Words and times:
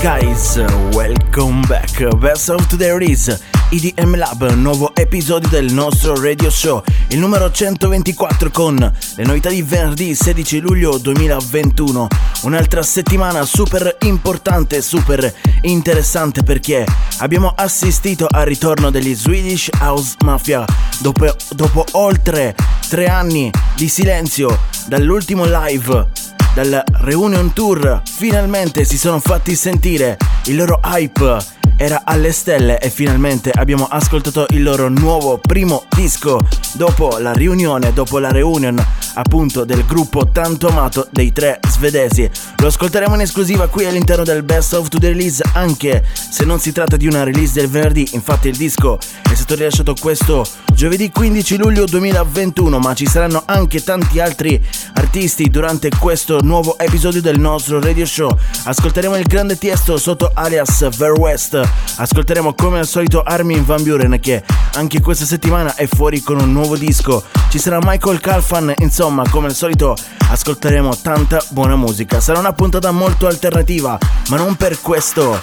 guys, 0.00 0.56
welcome 0.92 1.62
back. 1.68 2.02
Best 2.18 2.48
of 2.50 2.66
Today 2.66 2.90
Release, 2.90 3.40
EDM 3.70 4.16
Lab, 4.16 4.50
nuovo 4.54 4.94
episodio 4.94 5.48
del 5.48 5.72
nostro 5.72 6.20
radio 6.20 6.50
show, 6.50 6.82
il 7.08 7.18
numero 7.18 7.50
124 7.50 8.50
con 8.50 8.76
le 8.76 9.24
novità 9.24 9.48
di 9.48 9.62
venerdì 9.62 10.14
16 10.14 10.60
luglio 10.60 10.98
2021. 10.98 12.08
Un'altra 12.42 12.82
settimana 12.82 13.44
super 13.44 13.96
importante, 14.02 14.82
super 14.82 15.32
interessante 15.62 16.42
perché 16.42 16.84
abbiamo 17.18 17.52
assistito 17.54 18.26
al 18.28 18.46
ritorno 18.46 18.90
degli 18.90 19.14
Swedish 19.14 19.70
House 19.80 20.16
Mafia 20.24 20.64
dopo, 20.98 21.34
dopo 21.50 21.84
oltre 21.92 22.54
tre 22.88 23.06
anni 23.06 23.50
di 23.76 23.88
silenzio 23.88 24.58
dall'ultimo 24.86 25.44
live 25.44 26.25
dal 26.56 26.82
Reunion 27.02 27.52
Tour 27.52 28.00
finalmente 28.02 28.86
si 28.86 28.96
sono 28.96 29.20
fatti 29.20 29.54
sentire, 29.54 30.16
il 30.46 30.56
loro 30.56 30.80
hype 30.82 31.36
era 31.76 32.02
alle 32.04 32.32
stelle 32.32 32.78
e 32.78 32.90
finalmente 32.90 33.50
abbiamo 33.50 33.84
ascoltato 33.84 34.46
il 34.50 34.62
loro 34.62 34.88
nuovo 34.88 35.38
primo 35.38 35.84
disco 35.94 36.46
dopo 36.72 37.18
la 37.18 37.32
riunione, 37.32 37.92
dopo 37.92 38.18
la 38.18 38.30
reunion 38.30 38.84
appunto 39.14 39.64
del 39.64 39.84
gruppo 39.84 40.28
tanto 40.28 40.68
amato 40.68 41.08
dei 41.10 41.32
tre 41.32 41.60
svedesi. 41.68 42.28
Lo 42.58 42.68
ascolteremo 42.68 43.14
in 43.14 43.22
esclusiva 43.22 43.68
qui 43.68 43.84
all'interno 43.84 44.24
del 44.24 44.42
Best 44.42 44.74
of 44.74 44.88
the 44.88 44.98
Release 44.98 45.42
anche 45.52 46.04
se 46.30 46.44
non 46.44 46.58
si 46.58 46.72
tratta 46.72 46.96
di 46.96 47.06
una 47.06 47.24
release 47.24 47.52
del 47.52 47.68
venerdì, 47.68 48.08
infatti 48.12 48.48
il 48.48 48.56
disco 48.56 48.98
è 49.22 49.34
stato 49.34 49.54
rilasciato 49.54 49.94
questo 49.98 50.46
giovedì 50.72 51.10
15 51.10 51.56
luglio 51.56 51.84
2021 51.86 52.78
ma 52.78 52.94
ci 52.94 53.06
saranno 53.06 53.42
anche 53.46 53.82
tanti 53.82 54.20
altri 54.20 54.62
artisti 54.94 55.48
durante 55.48 55.88
questo 55.98 56.40
nuovo 56.42 56.78
episodio 56.78 57.20
del 57.22 57.38
nostro 57.38 57.80
radio 57.80 58.04
show. 58.04 58.36
Ascolteremo 58.64 59.16
il 59.16 59.26
grande 59.26 59.56
Tiesto 59.56 59.96
sotto 59.96 60.30
alias 60.34 60.88
Ver 60.96 61.12
West, 61.12 61.65
ascolteremo 61.96 62.54
come 62.54 62.78
al 62.78 62.86
solito 62.86 63.22
Armin 63.22 63.64
Van 63.64 63.82
Buren 63.82 64.18
che 64.20 64.42
anche 64.74 65.00
questa 65.00 65.24
settimana 65.24 65.74
è 65.74 65.86
fuori 65.86 66.20
con 66.20 66.40
un 66.40 66.52
nuovo 66.52 66.76
disco. 66.76 67.24
Ci 67.48 67.58
sarà 67.58 67.78
Michael 67.82 68.20
Calfan, 68.20 68.74
insomma, 68.78 69.28
come 69.28 69.46
al 69.46 69.54
solito 69.54 69.96
ascolteremo 70.30 70.96
tanta 70.96 71.42
buona 71.50 71.76
musica. 71.76 72.20
Sarà 72.20 72.38
una 72.38 72.52
puntata 72.52 72.90
molto 72.90 73.26
alternativa, 73.26 73.98
ma 74.28 74.36
non 74.36 74.56
per 74.56 74.80
questo 74.80 75.40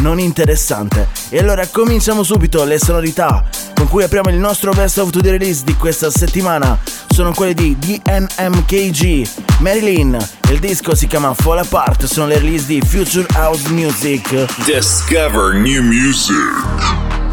non 0.00 0.18
interessante. 0.18 1.08
E 1.28 1.38
allora 1.38 1.66
cominciamo 1.66 2.22
subito 2.22 2.64
le 2.64 2.78
sonorità 2.78 3.44
con 3.74 3.88
cui 3.88 4.02
apriamo 4.02 4.28
il 4.28 4.36
nostro 4.36 4.72
best 4.72 4.98
of 4.98 5.10
to 5.10 5.20
the 5.20 5.30
release 5.30 5.64
di 5.64 5.74
questa 5.74 6.10
settimana. 6.10 6.78
Sono 7.08 7.32
quelle 7.32 7.54
di 7.54 7.76
DNMKG, 7.78 9.28
Marilyn. 9.60 10.18
Il 10.50 10.58
disco 10.58 10.94
si 10.94 11.06
chiama 11.06 11.32
Fall 11.32 11.58
Apart, 11.58 12.04
sono 12.04 12.26
le 12.26 12.38
release 12.38 12.66
di 12.66 12.80
Future 12.82 13.26
House 13.34 13.70
Music. 13.70 14.46
Discover 14.64 15.54
new 15.54 15.82
music. 15.82 16.36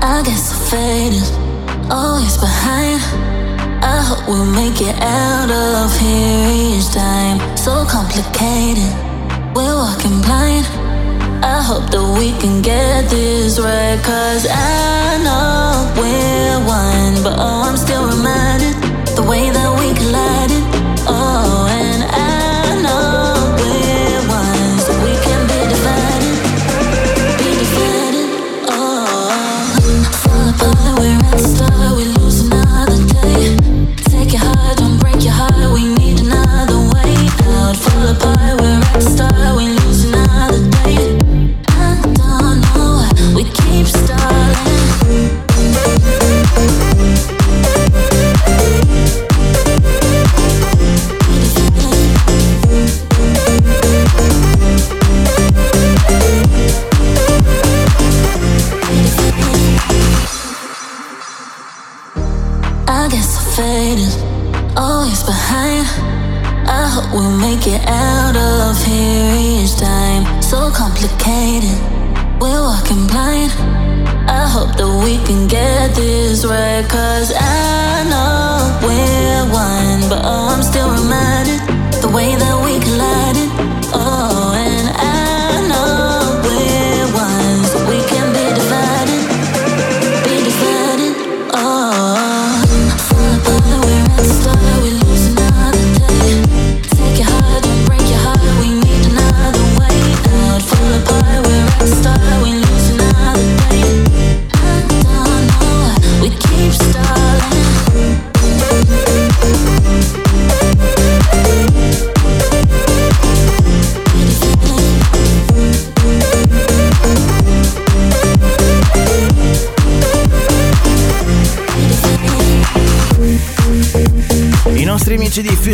I 0.02 0.22
guess 0.24 0.52
I 0.52 0.70
faded, 0.70 1.92
always 1.92 2.38
behind. 2.38 3.02
I 3.82 4.02
hope 4.02 4.26
we'll 4.28 4.46
make 4.46 4.82
it 4.82 4.96
out 5.02 5.50
of 5.50 6.00
here 6.00 6.78
each 6.78 6.90
time. 6.94 7.40
So 7.58 7.86
complicated, 7.86 8.94
we're 9.54 9.76
walking 9.76 10.22
blind. 10.22 10.87
I 11.44 11.62
hope 11.62 11.90
that 11.92 12.16
we 12.18 12.32
can 12.40 12.62
get 12.62 13.10
this 13.10 13.60
right. 13.60 14.00
Cause 14.04 14.48
I 14.50 15.18
know 15.24 15.94
we're 16.00 16.60
one, 16.66 17.24
but 17.24 17.36
oh, 17.38 17.70
I'm 17.70 17.78
still 17.78 18.06
reminded 18.08 18.76
the 19.16 19.24
way 19.24 19.50
that 19.50 19.57
we'll 67.18 67.38
make 67.38 67.66
it 67.66 67.82
out 67.88 68.36
of 68.38 68.78
here 68.86 69.34
each 69.36 69.76
time. 69.76 70.24
So 70.42 70.70
complicated, 70.70 71.76
we're 72.40 72.62
walking 72.70 73.08
blind. 73.08 73.52
I 74.30 74.46
hope 74.46 74.78
that 74.78 74.92
we 75.04 75.18
can 75.26 75.48
get 75.48 75.96
this 75.96 76.46
right. 76.46 76.86
Cause 76.88 77.34
I 77.34 78.06
know 78.12 78.70
we're 78.86 79.44
one, 79.50 80.02
but 80.12 80.22
oh, 80.24 80.54
I'm 80.54 80.62
still 80.62 80.92
reminded 80.94 81.60
the 82.04 82.10
way 82.14 82.36
that 82.36 82.58
we 82.66 82.67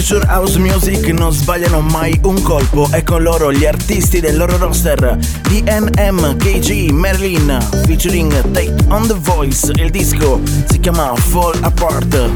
Future 0.06 0.28
House 0.28 0.60
Music 0.60 1.08
non 1.14 1.32
sbagliano 1.32 1.80
mai 1.80 2.20
un 2.24 2.42
colpo 2.42 2.90
e 2.92 3.04
con 3.04 3.22
loro 3.22 3.54
gli 3.54 3.66
artisti 3.66 4.20
del 4.20 4.36
loro 4.36 4.58
roster 4.58 5.18
DNM, 5.44 6.36
KG, 6.36 6.90
Merlin 6.90 7.58
featuring 7.86 8.30
Take 8.52 8.76
on 8.90 9.08
the 9.08 9.14
Voice. 9.14 9.72
Il 9.76 9.92
disco 9.92 10.42
si 10.70 10.82
chiama 10.82 11.16
Fall 11.16 11.58
Apart. 11.62 12.30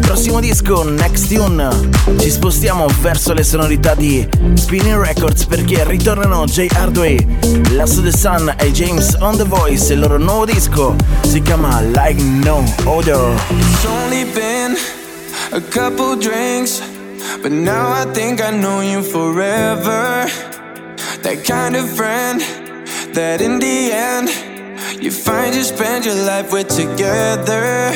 Prossimo 0.00 0.40
disco, 0.40 0.82
Next 0.82 1.32
Tune. 1.32 1.70
Ci 2.18 2.30
spostiamo 2.30 2.86
verso 3.00 3.32
le 3.32 3.42
sonorità 3.42 3.94
di 3.94 4.28
Spinning 4.56 5.02
Records 5.02 5.46
perché 5.46 5.88
ritornano 5.88 6.44
Jay 6.44 6.68
Hardway, 6.74 7.16
Lasso 7.70 8.02
the 8.02 8.12
Sun 8.14 8.54
e 8.58 8.70
James 8.72 9.16
on 9.20 9.38
the 9.38 9.44
Voice. 9.44 9.94
Il 9.94 10.00
loro 10.00 10.18
nuovo 10.18 10.44
disco 10.44 10.94
si 11.22 11.40
chiama 11.40 11.80
Like 11.80 12.22
No 12.22 12.62
Other. 12.84 13.32
A 15.54 15.60
couple 15.60 16.16
drinks, 16.16 16.80
but 17.40 17.52
now 17.52 17.88
I 17.88 18.12
think 18.12 18.42
I 18.42 18.50
know 18.50 18.80
you 18.80 19.04
forever. 19.04 20.26
That 21.22 21.44
kind 21.46 21.76
of 21.76 21.88
friend 21.94 22.40
that 23.14 23.40
in 23.40 23.60
the 23.60 23.92
end 23.92 24.30
you 25.00 25.12
find 25.12 25.54
you 25.54 25.62
spend 25.62 26.06
your 26.06 26.16
life 26.26 26.52
with 26.52 26.68
together. 26.70 27.94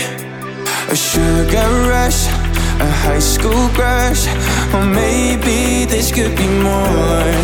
A 0.89 0.95
sugar 0.95 1.69
rush, 1.91 2.29
a 2.79 2.91
high 3.03 3.19
school 3.19 3.67
crush, 3.75 4.29
or 4.73 4.87
maybe 4.87 5.85
this 5.85 6.13
could 6.13 6.37
be 6.37 6.47
more. 6.63 7.35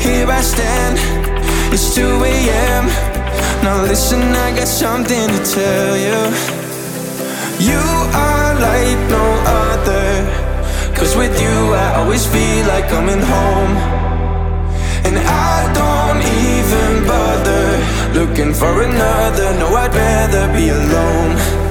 Here 0.00 0.26
I 0.26 0.40
stand, 0.40 0.96
it's 1.74 1.94
2 1.94 2.00
a.m. 2.24 2.86
Now 3.62 3.82
listen, 3.82 4.22
I 4.46 4.56
got 4.56 4.66
something 4.66 5.28
to 5.28 5.40
tell 5.44 5.94
you. 5.94 6.18
You 7.60 7.84
are 8.14 8.47
like 8.60 8.98
no 9.08 9.24
other. 9.46 10.08
Cause 10.96 11.16
with 11.16 11.40
you, 11.40 11.74
I 11.74 11.94
always 12.00 12.26
feel 12.26 12.66
like 12.66 12.88
coming 12.88 13.20
home. 13.20 13.74
And 15.06 15.16
I 15.16 15.72
don't 15.80 16.22
even 16.44 17.06
bother 17.06 17.66
looking 18.18 18.52
for 18.52 18.82
another. 18.82 19.54
No, 19.60 19.68
I'd 19.74 19.94
rather 19.94 20.52
be 20.52 20.68
alone. 20.70 21.67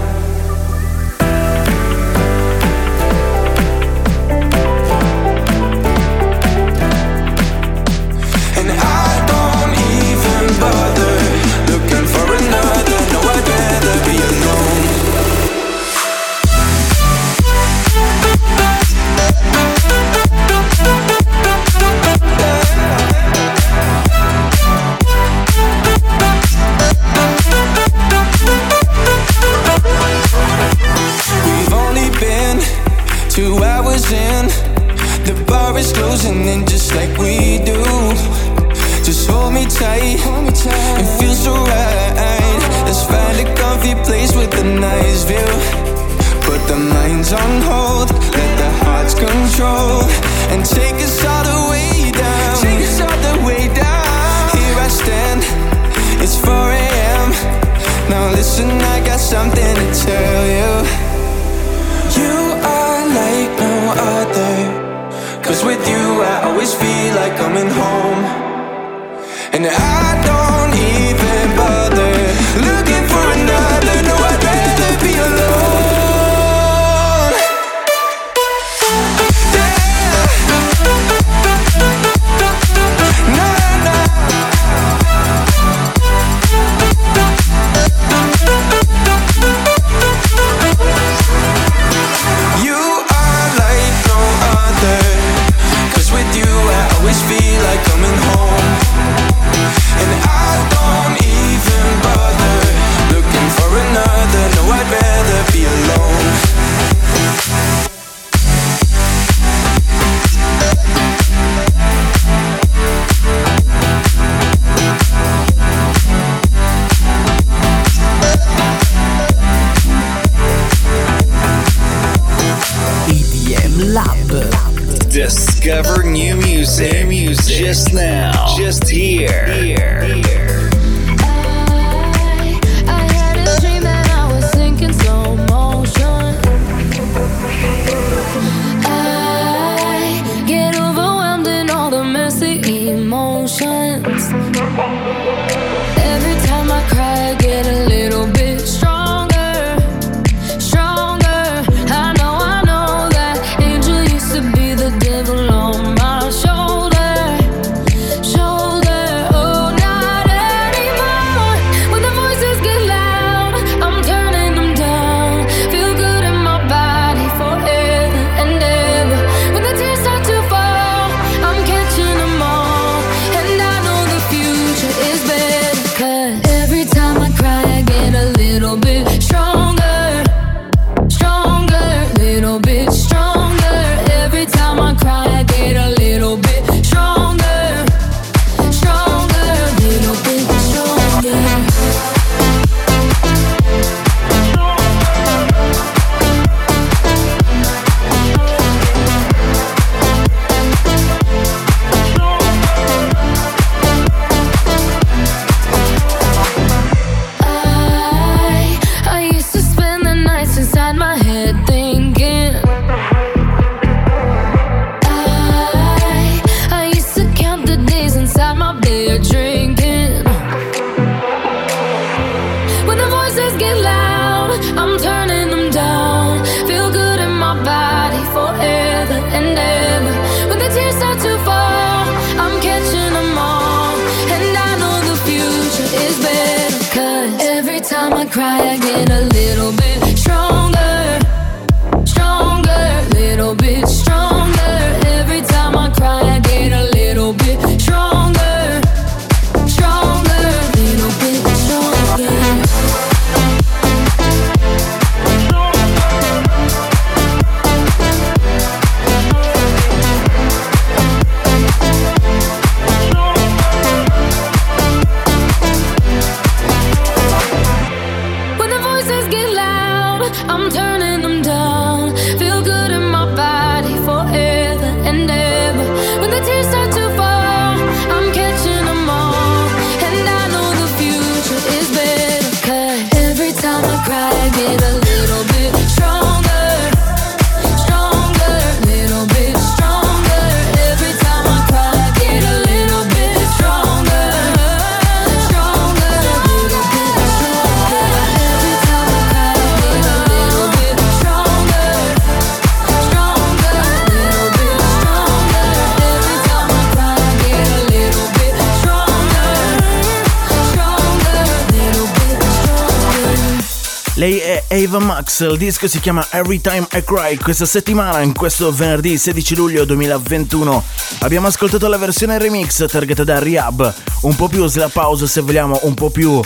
Il 315.40 315.58
disco 315.58 315.88
si 315.88 316.00
chiama 316.00 316.26
Every 316.32 316.60
Time 316.60 316.88
I 316.94 317.04
Cry. 317.04 317.38
Questa 317.38 317.66
settimana, 317.66 318.22
in 318.22 318.34
questo 318.34 318.72
venerdì 318.72 319.18
16 319.18 319.56
luglio 319.56 319.86
2021, 319.86 320.84
abbiamo 321.20 321.46
ascoltato 321.46 321.88
la 321.88 321.98
versione 321.98 322.40
remix 322.40 322.88
targata 322.90 323.24
da 323.24 323.38
Rehab, 323.38 323.94
un 324.22 324.36
po' 324.36 324.48
più 324.48 324.66
slap 324.66 324.96
house 324.96 325.28
se 325.28 325.42
vogliamo, 325.42 325.80
un 325.84 325.94
po' 325.94 326.10
più 326.10 326.42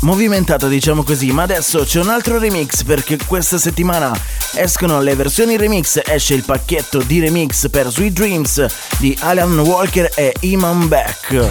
movimentata 0.00 0.66
diciamo 0.66 1.02
così, 1.02 1.30
ma 1.30 1.42
adesso 1.42 1.84
c'è 1.84 2.00
un 2.00 2.08
altro 2.08 2.38
remix 2.38 2.84
perché 2.84 3.18
questa 3.26 3.58
settimana 3.58 4.18
escono 4.54 5.00
le 5.00 5.14
versioni 5.14 5.58
remix, 5.58 6.00
esce 6.02 6.32
il 6.32 6.44
pacchetto 6.44 7.02
di 7.02 7.20
remix 7.20 7.68
per 7.68 7.90
Sweet 7.90 8.12
Dreams 8.12 8.66
di 8.98 9.16
Alan 9.20 9.58
Walker 9.58 10.10
e 10.14 10.34
Iman 10.40 10.88
Beck. 10.88 11.50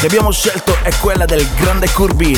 Che 0.00 0.06
abbiamo 0.06 0.32
scelto 0.32 0.76
è 0.82 0.90
quella 1.00 1.24
del 1.24 1.46
grande 1.60 1.88
Kirby. 1.92 2.36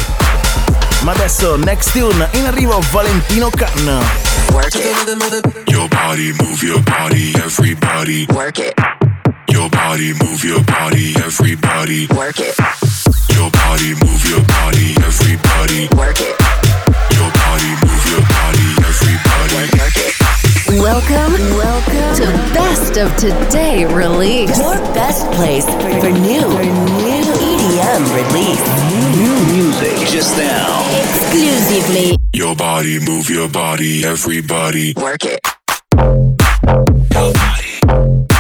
Ma 1.03 1.13
adesso, 1.13 1.57
next 1.57 1.93
tune, 1.93 2.29
in 2.33 2.45
arrivo 2.45 2.79
Valentino 2.91 3.49
Khan. 3.49 4.05
Work 4.53 4.75
it. 4.75 5.71
Your 5.71 5.89
body, 5.89 6.35
move 6.41 6.63
your 6.63 6.83
body, 6.83 7.33
everybody. 7.37 8.27
Work 8.33 8.59
it. 8.59 8.75
Your 9.47 9.69
body, 9.71 10.13
move 10.21 10.45
your 10.45 10.63
body, 10.63 11.15
everybody. 11.17 12.07
Work 12.15 12.41
it. 12.41 12.55
Your 13.31 13.51
body, 13.51 13.95
move 14.05 14.25
your 14.29 14.43
body, 14.45 14.95
everybody. 15.07 15.89
Work 15.97 16.21
it. 16.21 16.37
Your 17.17 17.31
body, 17.31 17.77
move 17.83 18.07
your 18.11 18.21
body. 18.21 18.58
Welcome, 20.79 21.33
welcome 21.57 22.15
to 22.17 22.27
Best 22.55 22.99
of 22.99 23.15
Today 23.17 23.85
release. 23.85 24.57
Your 24.57 24.77
best 24.95 25.29
place 25.33 25.65
for 25.67 26.11
new, 26.11 26.41
for 26.41 26.63
new 26.63 27.25
EDM 27.35 28.05
release. 28.15 28.63
New 29.17 29.57
music 29.57 30.09
just 30.09 30.37
now. 30.37 30.89
Exclusively. 31.01 32.17
Your 32.33 32.55
body, 32.55 33.01
move 33.05 33.29
your 33.29 33.49
body, 33.49 34.05
everybody. 34.05 34.95
Work 34.97 35.25
it. 35.25 35.41
Your 35.97 37.33
body. 37.33 38.38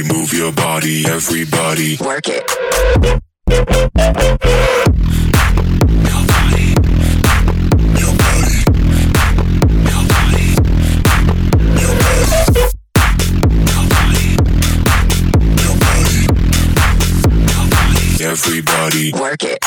move 0.00 0.32
your 0.32 0.52
body, 0.52 1.04
everybody. 1.06 1.98
Work 2.00 2.28
it. 2.28 2.42
Everybody. 18.20 19.12
Work 19.12 19.44
it. 19.44 19.61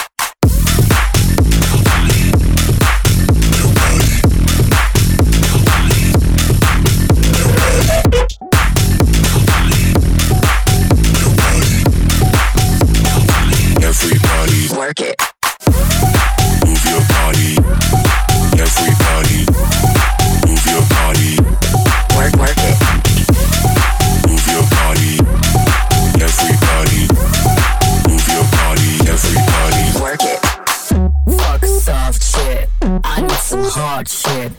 Hard 34.06 34.10
shit. 34.10 34.52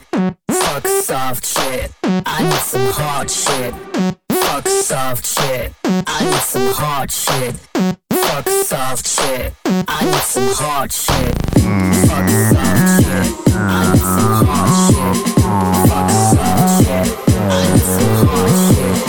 Fuck 0.50 0.86
soft 0.86 1.46
shit. 1.46 1.92
I 2.02 2.42
need 2.42 2.52
some 2.52 2.92
hard 2.92 3.30
shit. 3.30 3.74
Fuck 4.30 4.68
soft 4.68 5.26
shit. 5.26 5.72
I 5.84 6.24
need 6.24 6.40
some 6.40 6.72
hard 6.74 7.10
shit. 7.10 7.54
Fuck 8.10 8.48
soft 8.48 9.06
shit. 9.06 9.52
I 9.66 10.04
need 10.04 10.14
some 10.14 10.48
hard 10.54 10.92
shit. 10.92 11.34
Fuck 12.08 12.28
soft 12.28 13.04
shit. 13.04 13.26
I 13.54 13.92
need 13.92 14.00
some 14.00 14.46
hard 14.46 14.70
shit. 14.86 15.16
Fuck 15.88 16.10
soft 16.32 16.68
shit. 16.84 17.08
I 17.38 17.52
need 17.70 17.82
some 17.82 18.26
hard 18.26 18.50
shit. 18.50 19.06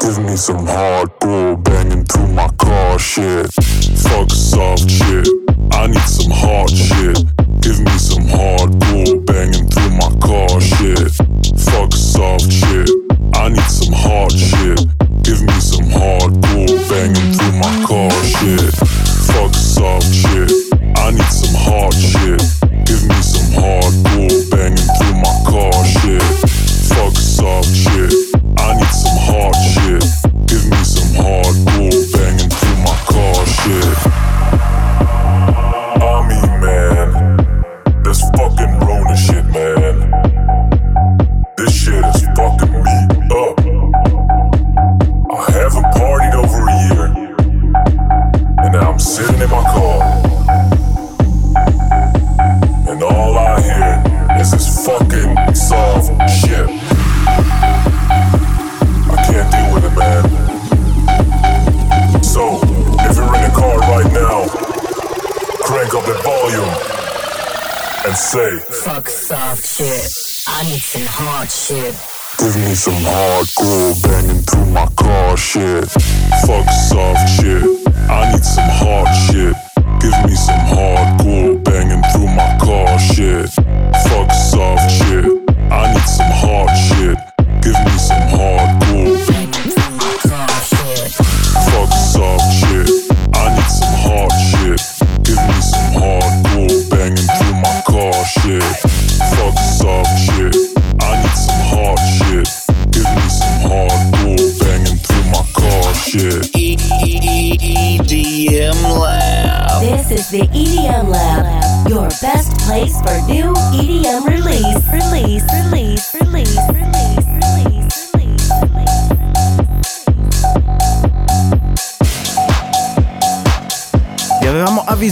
give 0.00 0.24
me 0.24 0.36
some 0.36 0.66
hardcore 0.66 1.62
banging 1.64 2.04
through 2.04 2.28
my 2.28 2.48
car 2.58 2.98
shit. 2.98 3.52
Fuck 3.52 4.30
soft 4.30 4.90
shit. 4.90 5.43
I 5.74 5.88
need 5.88 6.08
some 6.08 6.30
hard 6.30 6.70
shit. 6.70 7.18
Give 7.60 7.80
me 7.80 7.98
some 7.98 8.24
hardcore 8.24 9.26
banging 9.26 9.68
through 9.68 9.90
my 9.98 10.10
car 10.22 10.60
shit. 10.60 11.10
Fuck 11.66 11.92
soft 11.92 12.50
shit. 12.50 12.88
I 13.34 13.48
need 13.48 13.68
some 13.68 13.92
hard 13.92 14.32
shit. 14.32 14.80
Give 15.24 15.42
me 15.42 15.58
some 15.60 15.86
hardcore 15.90 16.78
banging 16.88 17.32
through 17.34 17.58
my 17.58 17.84
car 17.86 18.10
shit. 18.22 18.72
Fuck 19.28 19.54
soft 19.54 20.14
shit. 20.14 20.50
I 20.96 21.10
need 21.10 21.32
some 21.42 21.54
hard 21.54 21.92
shit. 21.92 22.23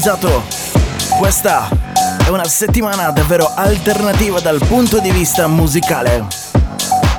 Avvisato, 0.03 0.43
questa 1.19 1.69
è 2.25 2.29
una 2.29 2.45
settimana 2.45 3.11
davvero 3.11 3.53
alternativa 3.55 4.41
dal 4.41 4.59
punto 4.67 4.99
di 4.99 5.13
vista 5.13 5.47
musicale. 5.47 6.27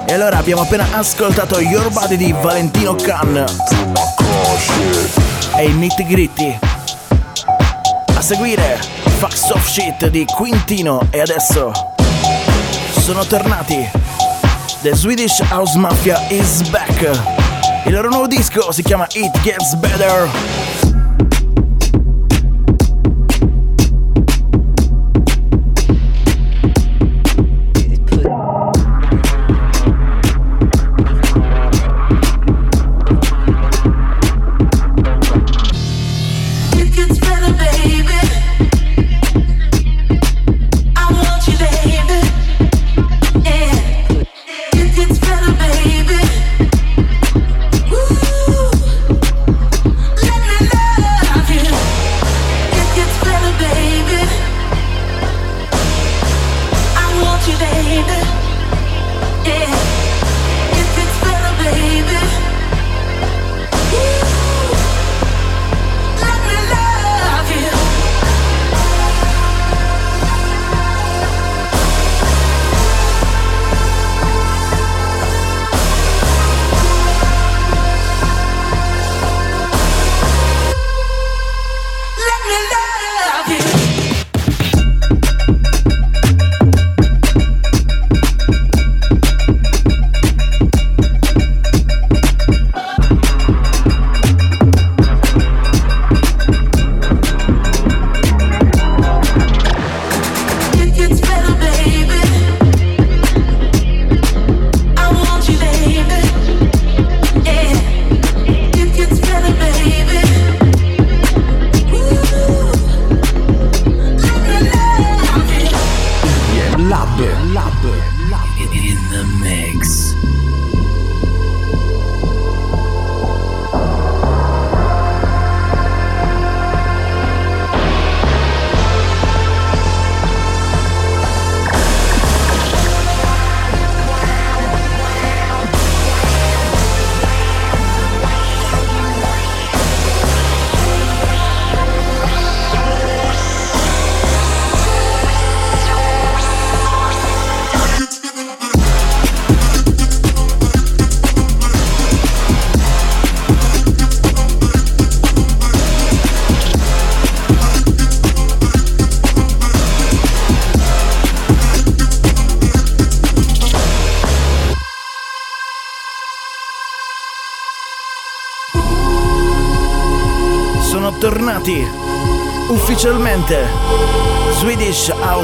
E 0.06 0.14
allora 0.14 0.38
abbiamo 0.38 0.64
appena 0.64 0.86
ascoltato 0.92 1.62
Your 1.62 1.90
Body 1.92 2.18
di 2.18 2.34
Valentino 2.34 2.94
Khan 2.96 3.46
e 5.56 5.66
i 5.66 5.72
Nitty 5.72 6.06
Gritty. 6.06 6.60
A 8.16 8.22
seguire 8.22 8.82
Fuck 9.18 9.38
Soft 9.38 9.70
Shit 9.70 10.10
di 10.10 10.26
Quintino 10.26 11.08
e 11.10 11.22
adesso 11.22 11.72
sono 13.00 13.24
tornati. 13.24 13.90
The 14.82 14.94
Swedish 14.94 15.42
House 15.52 15.78
Mafia 15.78 16.20
is 16.28 16.68
back. 16.68 17.10
Il 17.86 17.94
loro 17.94 18.10
nuovo 18.10 18.28
disco 18.28 18.74
si 18.74 18.84
chiama 18.84 19.08
It 19.14 19.40
Gets 19.40 19.76
Better. 19.76 20.83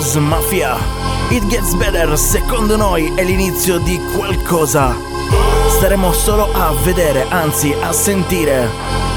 House 0.09 0.19
Mafia. 0.19 0.75
It 1.29 1.45
Gets 1.45 1.75
Better 1.75 2.17
secondo 2.17 2.75
noi 2.75 3.13
è 3.13 3.23
l'inizio 3.23 3.77
di 3.77 3.99
qualcosa. 4.15 4.95
Staremo 5.67 6.11
solo 6.13 6.51
a 6.51 6.73
vedere, 6.81 7.27
anzi 7.29 7.75
a 7.79 7.91
sentire. 7.91 9.08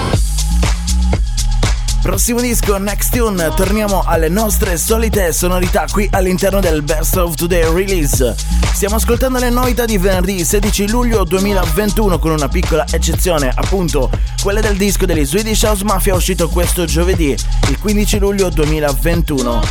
Prossimo 2.02 2.40
disco, 2.40 2.78
Next 2.78 3.16
Tune, 3.16 3.52
torniamo 3.54 4.02
alle 4.04 4.28
nostre 4.28 4.76
solite 4.76 5.32
sonorità 5.32 5.86
qui 5.88 6.08
all'interno 6.10 6.58
del 6.58 6.82
Best 6.82 7.16
of 7.16 7.36
Today 7.36 7.72
Release. 7.72 8.34
Stiamo 8.74 8.96
ascoltando 8.96 9.38
le 9.38 9.50
novità 9.50 9.84
di 9.84 9.98
venerdì 9.98 10.44
16 10.44 10.88
luglio 10.88 11.22
2021 11.22 12.18
con 12.18 12.32
una 12.32 12.48
piccola 12.48 12.84
eccezione, 12.90 13.52
appunto 13.54 14.10
quella 14.42 14.60
del 14.60 14.76
disco 14.76 15.06
degli 15.06 15.24
Swedish 15.24 15.62
House 15.62 15.84
Mafia 15.84 16.16
uscito 16.16 16.48
questo 16.48 16.86
giovedì, 16.86 17.36
il 17.68 17.78
15 17.78 18.18
luglio 18.18 18.48
2021. 18.50 19.62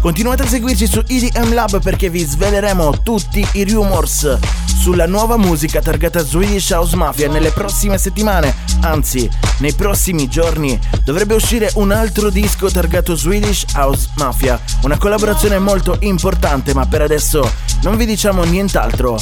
Continuate 0.00 0.44
a 0.44 0.46
seguirci 0.46 0.86
su 0.86 1.02
EDM 1.04 1.52
Lab 1.52 1.82
perché 1.82 2.08
vi 2.08 2.24
sveleremo 2.24 3.02
tutti 3.02 3.44
i 3.54 3.64
rumors 3.64 4.38
sulla 4.82 5.06
nuova 5.06 5.36
musica 5.36 5.80
targata 5.80 6.24
Swedish 6.24 6.70
House 6.70 6.96
Mafia 6.96 7.28
nelle 7.28 7.52
prossime 7.52 7.98
settimane, 7.98 8.52
anzi 8.80 9.30
nei 9.58 9.74
prossimi 9.74 10.26
giorni 10.26 10.76
dovrebbe 11.04 11.34
uscire 11.34 11.70
un 11.74 11.92
altro 11.92 12.30
disco 12.30 12.68
targato 12.68 13.14
Swedish 13.14 13.64
House 13.74 14.08
Mafia, 14.16 14.60
una 14.82 14.98
collaborazione 14.98 15.60
molto 15.60 15.98
importante 16.00 16.74
ma 16.74 16.84
per 16.86 17.00
adesso 17.00 17.48
non 17.82 17.96
vi 17.96 18.06
diciamo 18.06 18.42
nient'altro. 18.42 19.20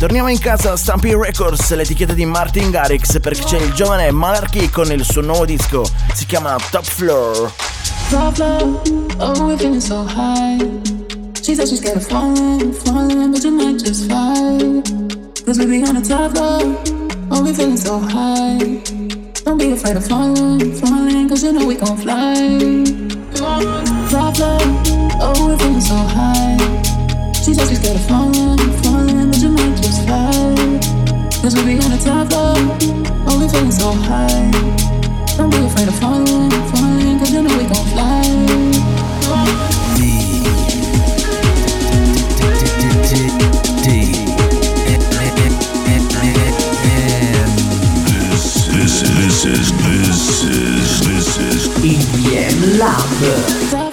Torniamo 0.00 0.30
in 0.30 0.40
casa 0.40 0.72
a 0.72 0.76
Stampy 0.76 1.14
Records, 1.14 1.72
l'etichetta 1.76 2.12
di 2.12 2.24
Martin 2.24 2.68
Garrix 2.70 3.20
perché 3.20 3.44
c'è 3.44 3.60
il 3.60 3.72
giovane 3.74 4.10
Malarkey 4.10 4.68
con 4.68 4.90
il 4.90 5.04
suo 5.04 5.20
nuovo 5.20 5.44
disco, 5.44 5.88
si 6.12 6.26
chiama 6.26 6.56
Top 6.70 6.84
Floor. 6.84 7.52
Top 8.10 8.36
oh 9.18 9.56
She 11.40 11.54
said 11.54 11.68
she's 11.68 11.78
scared 11.78 11.98
of 11.98 12.06
falling, 12.06 12.72
falling, 12.72 13.30
but 13.30 13.44
you 13.44 13.78
just 13.78 14.06
fly 14.08 14.67
Cause 15.48 15.58
we 15.60 15.64
be 15.64 15.82
on 15.82 15.94
the 15.94 16.02
top 16.02 16.32
floor, 16.32 16.60
oh 17.30 17.42
we're 17.42 17.54
feeling 17.54 17.78
so 17.78 17.98
high 17.98 18.58
Don't 19.46 19.56
be 19.56 19.72
afraid 19.72 19.96
of 19.96 20.06
falling, 20.06 20.74
falling, 20.76 21.26
cause 21.26 21.42
you 21.42 21.52
know 21.54 21.64
we 21.64 21.74
gon' 21.74 21.96
fly 21.96 22.84
Top 23.32 24.36
floor, 24.36 24.58
oh 25.24 25.48
we're 25.48 25.56
feeling 25.56 25.80
so 25.80 25.96
high 25.96 26.52
She 27.32 27.54
said 27.54 27.66
she's 27.66 27.80
scared 27.80 27.96
of 27.96 28.04
falling, 28.04 28.58
falling, 28.84 29.30
but 29.30 29.40
you 29.40 29.48
might 29.48 29.74
just 29.80 30.04
fly. 30.04 30.52
Cause 31.40 31.56
we 31.56 31.64
be 31.64 31.80
on 31.80 31.96
the 31.96 32.00
top 32.04 32.28
floor, 32.28 32.52
oh 33.24 33.40
we 33.40 33.48
feeling 33.48 33.72
so 33.72 33.90
high. 34.04 34.50
Don't 35.38 35.48
be 35.48 35.64
afraid 35.64 35.88
of 35.88 35.98
falling, 35.98 36.50
falling, 36.68 37.18
cause 37.20 37.32
you 37.32 37.40
know 37.40 37.56
we 37.56 37.64
gon' 37.64 37.86
fly. 37.96 38.20
This, 39.96 40.27
EDM 52.60 53.87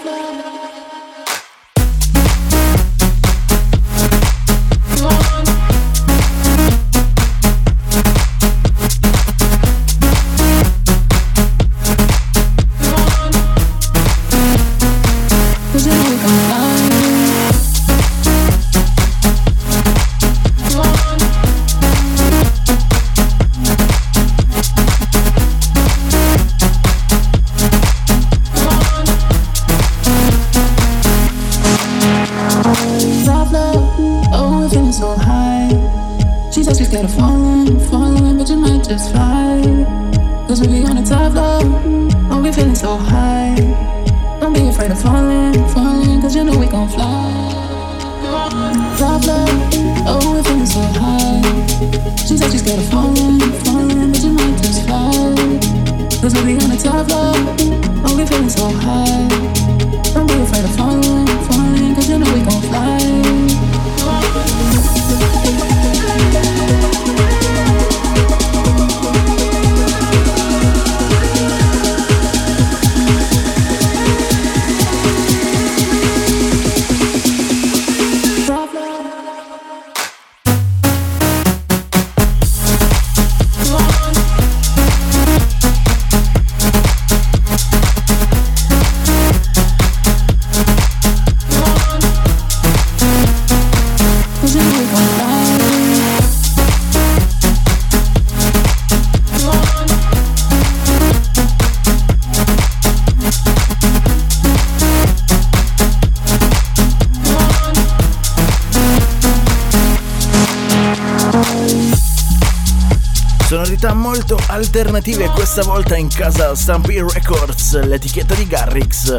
alternative 114.65 115.27
questa 115.27 115.61
volta 115.61 115.95
in 115.95 116.07
casa 116.07 116.55
Stampy 116.55 116.99
Records, 116.99 117.79
l'etichetta 117.83 118.33
di 118.33 118.47
Garrix. 118.47 119.15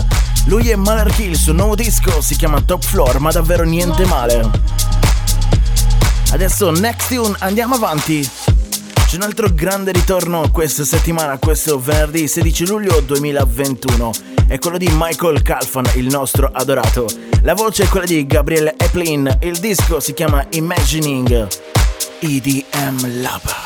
Lui 0.47 0.71
è 0.71 0.75
Malarchy, 0.75 1.29
il 1.29 1.37
suo 1.37 1.53
nuovo 1.53 1.77
disco 1.77 2.21
si 2.21 2.35
chiama 2.35 2.61
Top 2.63 2.83
Floor, 2.85 3.21
ma 3.21 3.31
davvero 3.31 3.63
niente 3.63 4.05
male. 4.07 4.51
Adesso 6.33 6.71
next 6.73 7.09
tune, 7.09 7.35
andiamo 7.39 7.77
avanti. 7.77 8.29
C'è 9.07 9.17
un 9.17 9.23
altro 9.23 9.49
grande 9.53 9.93
ritorno 9.93 10.51
questa 10.51 10.85
settimana, 10.85 11.39
questo 11.39 11.81
venerdì 11.81 12.27
16 12.27 12.67
luglio 12.67 13.01
2021. 13.01 14.11
È 14.49 14.59
quello 14.59 14.79
di 14.79 14.91
Michael 14.93 15.43
Calfan, 15.43 15.87
il 15.95 16.07
nostro 16.07 16.51
adorato. 16.53 17.07
La 17.43 17.55
voce 17.55 17.85
è 17.85 17.89
quella 17.89 18.07
di 18.07 18.27
Gabriele 18.27 18.75
Eplin, 18.77 19.39
il 19.43 19.59
disco 19.59 20.01
si 20.01 20.13
chiama 20.13 20.45
Imagining. 20.51 21.47
EDM 22.19 23.21
Lab. 23.23 23.66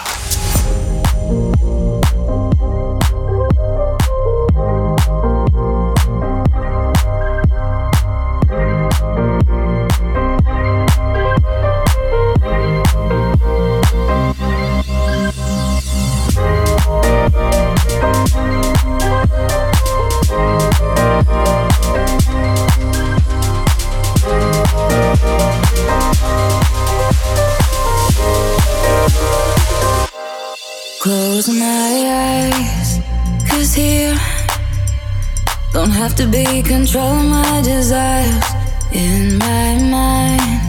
to 36.20 36.26
be 36.26 36.62
control 36.62 37.14
my 37.14 37.62
desires 37.62 38.44
in 38.92 39.38
my 39.38 39.78
mind. 39.96 40.60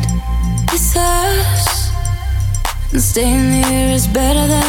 It's 0.71 0.95
us, 0.95 1.91
and 2.93 3.01
staying 3.01 3.51
here 3.51 3.89
is 3.93 4.07
better 4.07 4.47
than. 4.47 4.60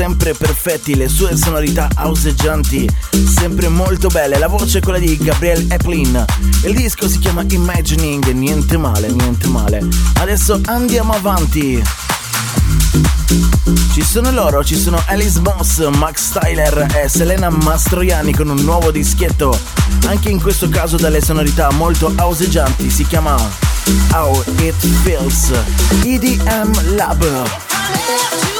sempre 0.00 0.32
perfetti, 0.32 0.94
le 0.94 1.10
sue 1.10 1.36
sonorità 1.36 1.90
auseggianti, 1.94 2.88
sempre 3.26 3.68
molto 3.68 4.08
belle. 4.08 4.38
La 4.38 4.46
voce 4.46 4.78
è 4.78 4.80
quella 4.80 4.98
di 4.98 5.14
Gabrielle 5.18 5.74
Eplin. 5.74 6.24
Il 6.64 6.74
disco 6.74 7.06
si 7.06 7.18
chiama 7.18 7.44
Imagining, 7.46 8.24
niente 8.30 8.78
male, 8.78 9.08
niente 9.12 9.46
male. 9.48 9.86
Adesso 10.14 10.58
andiamo 10.64 11.12
avanti. 11.12 11.82
Ci 13.92 14.02
sono 14.02 14.30
loro, 14.30 14.64
ci 14.64 14.74
sono 14.74 15.02
Alice 15.04 15.38
Boss, 15.38 15.86
Max 15.90 16.30
Tyler 16.30 16.86
e 16.94 17.06
Selena 17.06 17.50
Mastroianni 17.50 18.32
con 18.32 18.48
un 18.48 18.60
nuovo 18.64 18.90
dischetto, 18.90 19.54
anche 20.06 20.30
in 20.30 20.40
questo 20.40 20.70
caso 20.70 20.96
dalle 20.96 21.20
sonorità 21.20 21.70
molto 21.72 22.10
auseggianti, 22.16 22.88
si 22.88 23.06
chiama 23.06 23.36
How 24.12 24.42
It 24.60 24.82
Feels 25.02 25.50
EDM 26.02 26.94
Lab. 26.96 28.59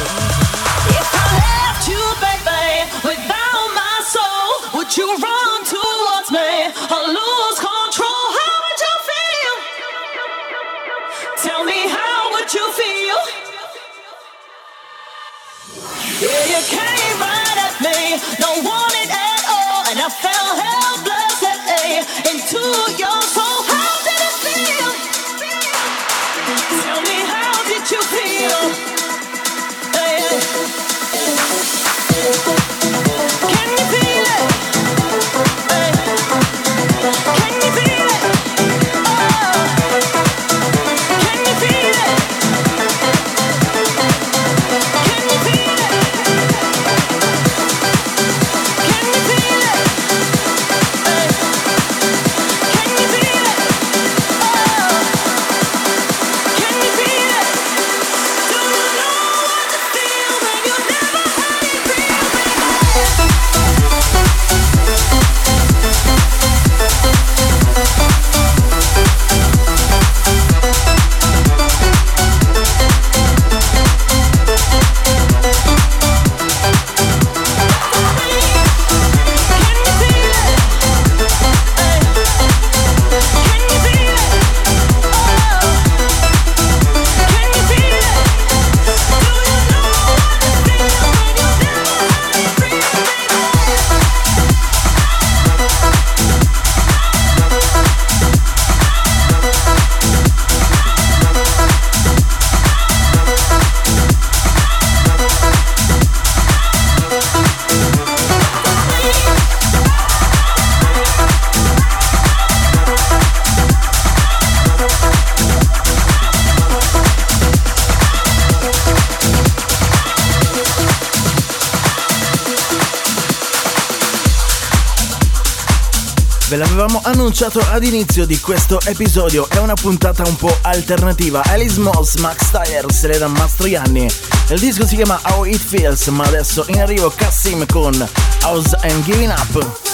annunciato 127.41 127.73
ad 127.73 127.83
inizio 127.83 128.27
di 128.27 128.39
questo 128.39 128.79
episodio 128.85 129.49
è 129.49 129.57
una 129.57 129.73
puntata 129.73 130.21
un 130.27 130.35
po' 130.35 130.55
alternativa. 130.61 131.41
Alice 131.45 131.79
Moss, 131.79 132.17
Max 132.17 132.51
Tyler, 132.51 132.85
Selena 132.91 133.27
Mastroianni. 133.27 134.07
Il 134.49 134.59
disco 134.59 134.85
si 134.85 134.95
chiama 134.95 135.19
How 135.23 135.45
It 135.45 135.59
Feels, 135.59 136.05
ma 136.07 136.23
adesso 136.25 136.63
in 136.67 136.79
arrivo 136.79 137.09
Cassim 137.09 137.65
con 137.65 137.93
House 138.41 138.77
and 138.81 139.03
Giving 139.03 139.31
Up. 139.31 139.90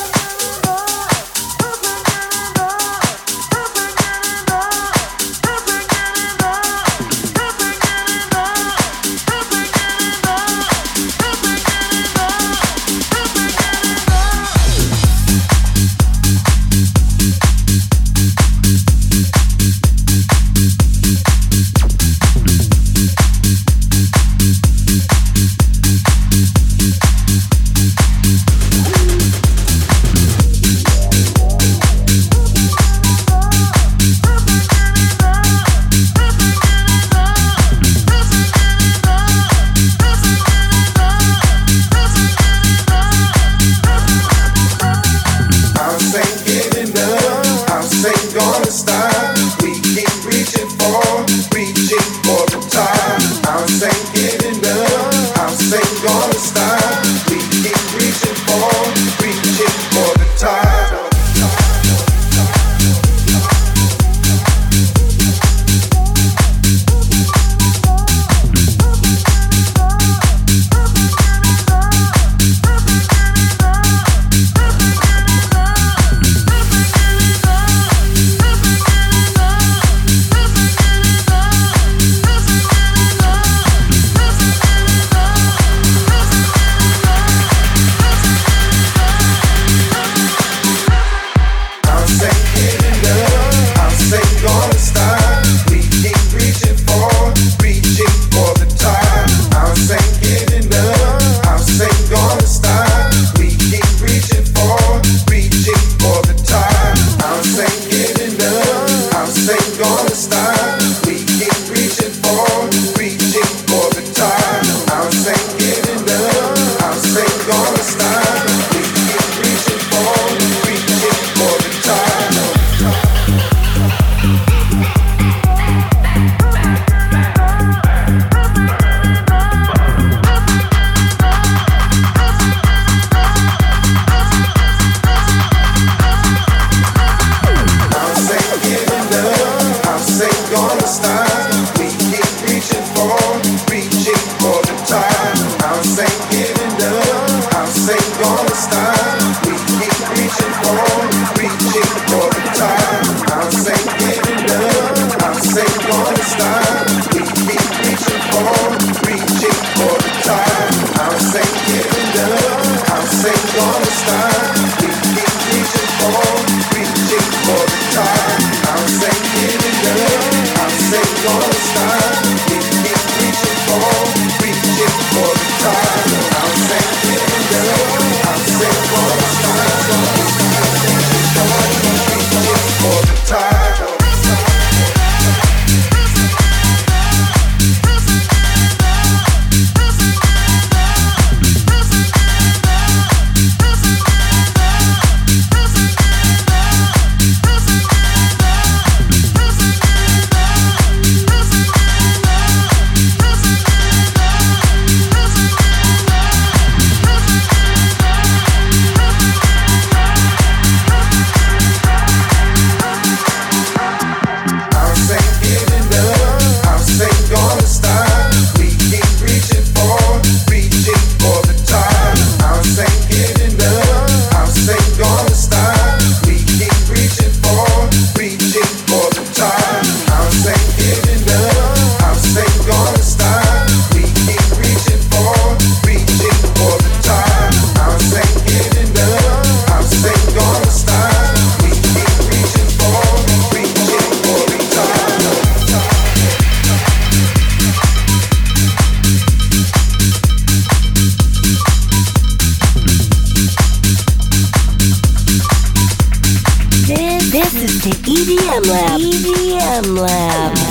EDM 258.58 258.70
Lab. 258.72 259.00
EDM 259.00 259.96
Lab. 259.96 260.67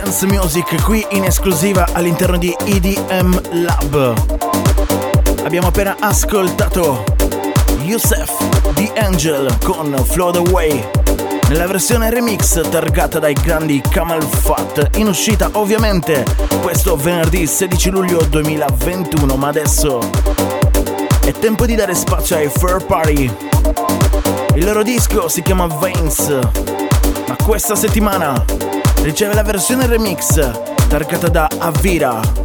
Dance 0.00 0.26
music 0.26 0.82
qui 0.82 1.06
in 1.10 1.22
esclusiva 1.22 1.86
all'interno 1.92 2.36
di 2.36 2.52
EDM 2.64 3.62
Lab. 3.62 4.14
Abbiamo 5.44 5.68
appena 5.68 5.94
ascoltato 6.00 7.04
Youssef 7.82 8.72
The 8.74 8.90
Angel 8.96 9.56
con 9.62 9.96
Float 10.04 10.36
Away. 10.38 10.84
nella 11.48 11.68
versione 11.68 12.10
remix 12.10 12.68
targata 12.68 13.20
dai 13.20 13.34
grandi 13.34 13.80
Kamal 13.88 14.24
Fat, 14.24 14.96
in 14.96 15.06
uscita 15.06 15.50
ovviamente 15.52 16.24
questo 16.60 16.96
venerdì 16.96 17.46
16 17.46 17.90
luglio 17.90 18.24
2021, 18.24 19.36
ma 19.36 19.46
adesso 19.46 20.00
è 21.24 21.30
tempo 21.30 21.66
di 21.66 21.76
dare 21.76 21.94
spazio 21.94 22.34
ai 22.34 22.48
Fur 22.48 22.84
Party. 22.84 23.32
Il 24.56 24.64
loro 24.64 24.82
disco 24.82 25.28
si 25.28 25.40
chiama 25.40 25.68
Veins, 25.68 26.36
ma 27.28 27.36
questa 27.44 27.76
settimana 27.76 28.44
riceve 29.04 29.34
la 29.34 29.42
versione 29.42 29.86
remix 29.86 30.40
targata 30.88 31.28
da 31.28 31.46
Avira. 31.58 32.43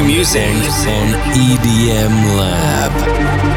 Discover 0.00 0.08
new 0.08 0.14
music 0.14 0.40
on 0.86 1.08
EDM 1.34 2.38
Lab. 2.38 3.50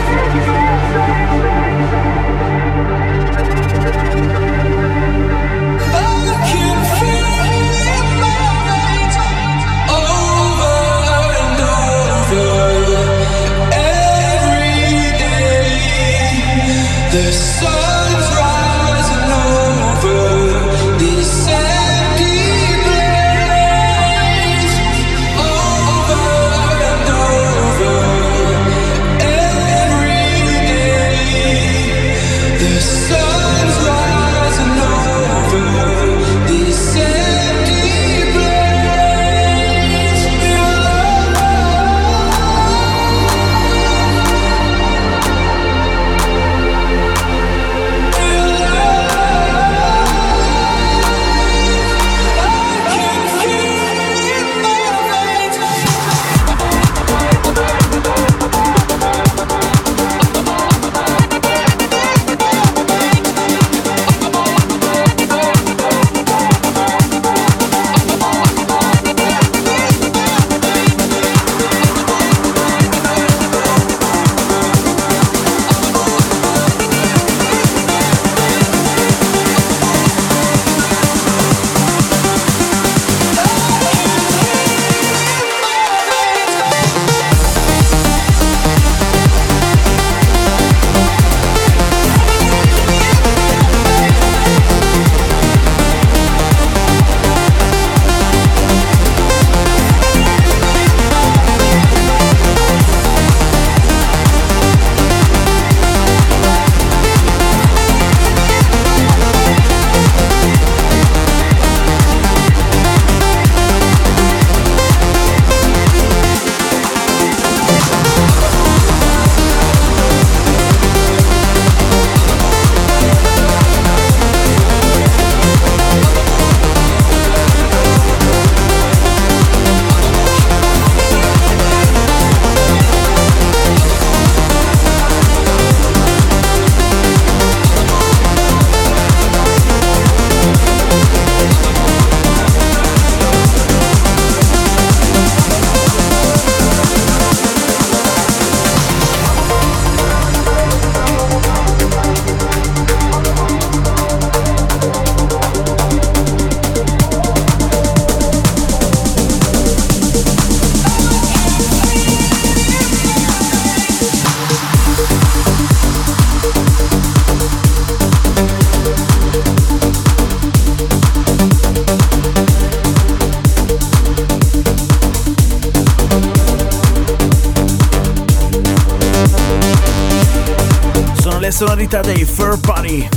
Sonorità 181.94 182.02
dei 182.02 182.26
Fur 182.26 182.60
Party. 182.60 183.08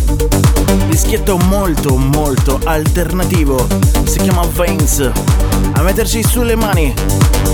Dischietto 0.89 1.39
molto 1.39 1.97
molto 1.97 2.61
alternativo. 2.63 3.67
Si 4.05 4.19
chiama 4.19 4.45
Veins. 4.53 5.11
A 5.73 5.83
metterci 5.83 6.23
sulle 6.23 6.57
mani 6.57 6.95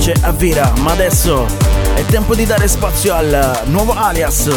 c'è 0.01 0.15
Avira, 0.23 0.73
ma 0.81 0.91
adesso 0.91 1.47
è 1.95 2.05
tempo 2.07 2.35
di 2.35 2.45
dare 2.45 2.67
spazio 2.67 3.15
al 3.15 3.63
nuovo 3.67 3.93
alias 3.93 4.51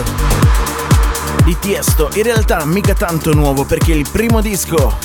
di 1.44 1.56
Tiesto. 1.60 2.10
In 2.16 2.24
realtà 2.24 2.66
mica 2.66 2.96
tanto 2.96 3.34
nuovo 3.34 3.64
perché 3.64 3.92
il 3.92 4.08
primo 4.12 4.42
disco, 4.42 4.98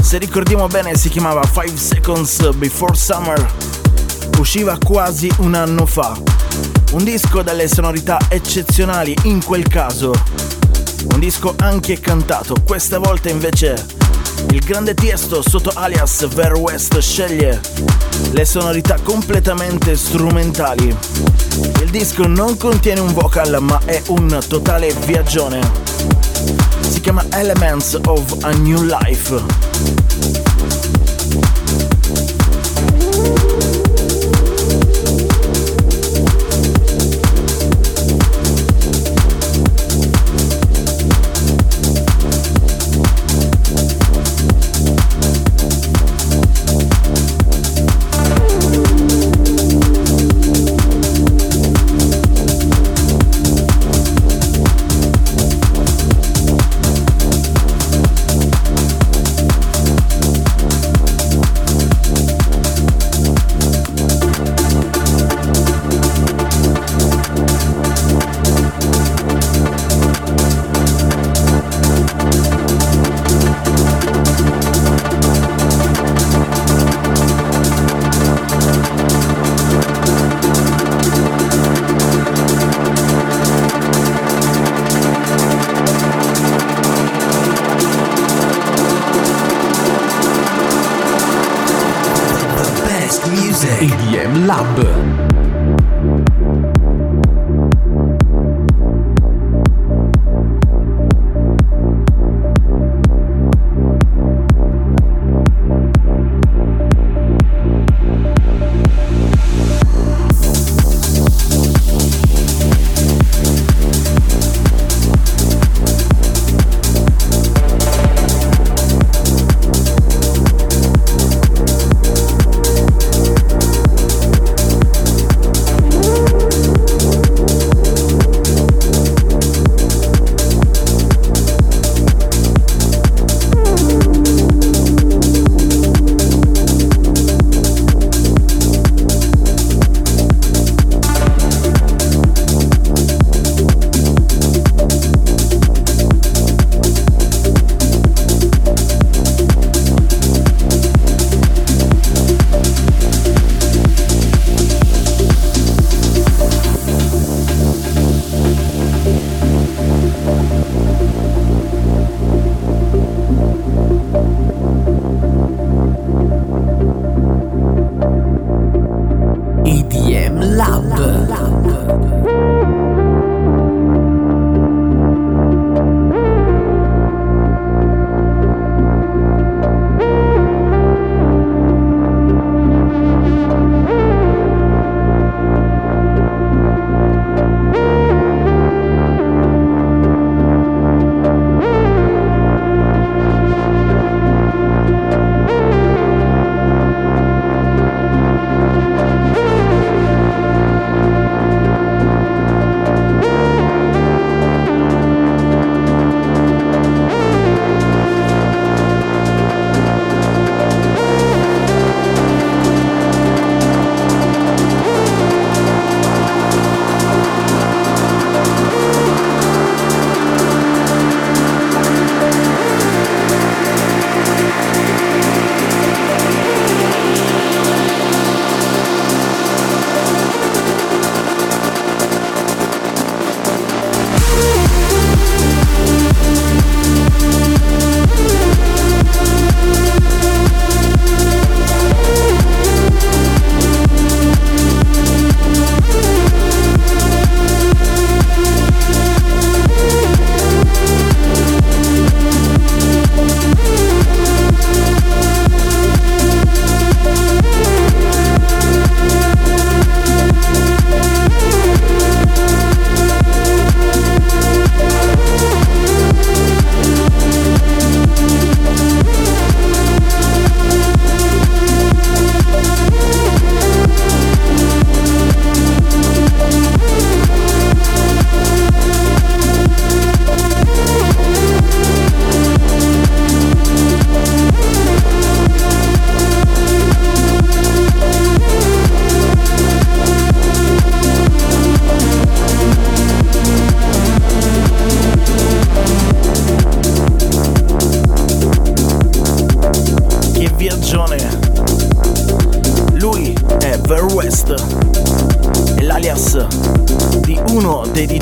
se 0.00 0.16
ricordiamo 0.16 0.66
bene, 0.68 0.96
si 0.96 1.10
chiamava 1.10 1.42
5 1.42 1.76
Seconds 1.76 2.54
Before 2.54 2.94
Summer. 2.94 3.52
Usciva 4.38 4.78
quasi 4.82 5.30
un 5.38 5.54
anno 5.54 5.84
fa. 5.84 6.29
Un 6.90 7.04
disco 7.04 7.42
dalle 7.42 7.68
sonorità 7.68 8.18
eccezionali 8.28 9.14
in 9.24 9.44
quel 9.44 9.68
caso. 9.68 10.12
Un 11.12 11.20
disco 11.20 11.54
anche 11.58 12.00
cantato, 12.00 12.56
questa 12.66 12.98
volta 12.98 13.30
invece 13.30 13.86
Il 14.50 14.58
grande 14.64 14.94
Tiesto 14.94 15.40
sotto 15.40 15.70
alias 15.74 16.26
Ver 16.34 16.54
West 16.54 16.98
sceglie 16.98 17.60
le 18.32 18.44
sonorità 18.44 18.96
completamente 19.02 19.96
strumentali. 19.96 20.94
Il 21.80 21.90
disco 21.90 22.26
non 22.26 22.56
contiene 22.56 23.00
un 23.00 23.12
vocal 23.12 23.62
ma 23.62 23.80
è 23.84 24.02
un 24.08 24.38
totale 24.48 24.92
viaggione. 25.06 25.60
Si 26.80 27.00
chiama 27.00 27.24
Elements 27.30 27.98
of 28.04 28.36
a 28.42 28.50
New 28.50 28.82
Life. 28.82 29.69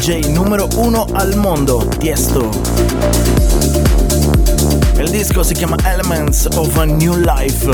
Numero 0.08 0.66
uno 0.76 1.04
al 1.12 1.36
mondo, 1.36 1.86
Tiesto. 1.98 2.48
Il 4.96 5.10
disco 5.10 5.42
si 5.42 5.52
chiama 5.52 5.76
Elements 5.84 6.48
of 6.54 6.74
a 6.78 6.84
New 6.84 7.14
Life. 7.14 7.68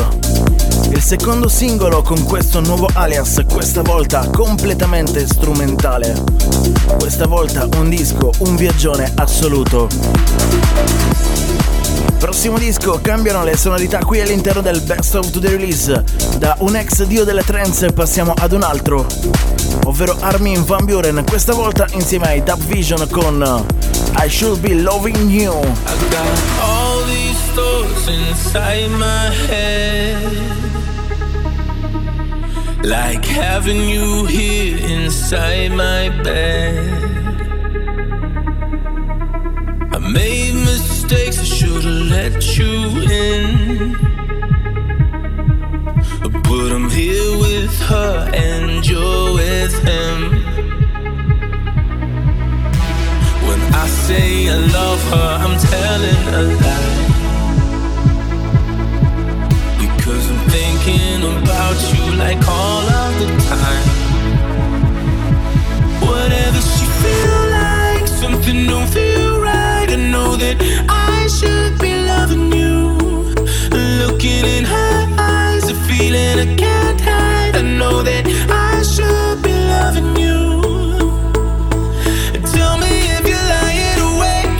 Il 0.90 1.00
secondo 1.00 1.46
singolo 1.46 2.02
con 2.02 2.24
questo 2.24 2.58
nuovo 2.58 2.88
alias, 2.94 3.40
questa 3.48 3.82
volta 3.82 4.28
completamente 4.30 5.24
strumentale. 5.28 6.12
Questa 6.98 7.28
volta 7.28 7.68
un 7.76 7.88
disco, 7.88 8.32
un 8.38 8.56
viaggione 8.56 9.12
assoluto. 9.14 9.86
Prossimo 12.24 12.58
disco 12.58 13.00
cambiano 13.02 13.44
le 13.44 13.54
sonorità 13.54 13.98
qui 13.98 14.18
all'interno 14.18 14.62
del 14.62 14.80
Best 14.80 15.14
of 15.14 15.30
the 15.30 15.46
Release. 15.46 16.02
Da 16.38 16.56
un 16.60 16.74
ex 16.74 17.02
dio 17.02 17.22
delle 17.22 17.44
trance 17.44 17.92
passiamo 17.92 18.32
ad 18.34 18.52
un 18.52 18.62
altro, 18.62 19.06
ovvero 19.84 20.16
Armin 20.18 20.64
Van 20.64 20.86
Buren, 20.86 21.22
questa 21.28 21.52
volta 21.52 21.86
insieme 21.90 22.28
ai 22.28 22.42
Dub 22.42 22.62
Vision 22.62 23.06
con 23.10 23.66
I 24.16 24.30
Should 24.30 24.60
Be 24.60 24.72
Loving 24.72 25.28
You. 25.28 25.52
I 25.52 25.64
got 26.08 26.26
all 26.62 27.04
these 27.04 27.38
thoughts 27.52 28.08
inside 28.08 28.88
my 28.88 29.30
head. 29.50 30.22
Like 32.84 33.26
having 33.26 33.86
you 33.86 34.24
here 34.24 34.78
inside 34.78 35.74
my 35.74 36.08
bed. 36.22 37.03
Made 40.12 40.54
mistakes, 40.54 41.38
I 41.38 41.44
should've 41.44 41.84
let 41.84 42.58
you 42.58 42.74
in. 43.10 43.92
But 46.42 46.72
I'm 46.72 46.90
here 46.90 47.38
with 47.38 47.78
her 47.88 48.30
and 48.34 48.86
you're 48.86 49.34
with 49.34 49.74
him. 49.90 50.18
When 53.46 53.60
I 53.72 53.86
say 53.86 54.48
I 54.48 54.56
love 54.78 55.02
her, 55.12 55.30
I'm 55.44 55.56
telling 55.72 56.22
a 56.34 56.42
lie. 56.62 57.04
Because 59.80 60.30
I'm 60.30 60.42
thinking 60.56 61.20
about 61.38 61.76
you 61.92 62.04
like 62.16 62.42
all 62.46 62.86
of 63.02 63.12
the 63.20 63.28
time. 63.48 63.88
Whatever 66.06 66.60
she 66.60 66.86
feel 67.02 67.40
like, 67.50 68.06
something 68.08 68.66
don't 68.66 68.88
feel 68.88 69.13
I 70.46 71.26
should 71.26 71.78
be 71.78 71.94
loving 71.94 72.52
you. 72.52 72.74
Looking 74.00 74.44
in 74.44 74.64
her 74.64 75.08
eyes, 75.18 75.70
a 75.70 75.74
feeling 75.88 76.38
I 76.38 76.54
can't 76.56 77.00
hide. 77.00 77.56
I 77.56 77.62
know 77.62 78.02
that 78.02 78.26
I 78.50 78.82
should 78.82 79.42
be 79.42 79.52
loving 79.52 80.16
you. 80.16 80.40
Tell 82.52 82.76
me 82.76 82.92
if 83.16 83.24
you're 83.30 83.48
lying 83.56 84.00
awake, 84.10 84.54